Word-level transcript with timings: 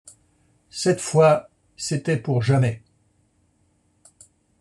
Cette 0.71 0.99
fois, 0.99 1.51
c’était 1.77 2.17
pour 2.17 2.41
jamais. 2.41 2.81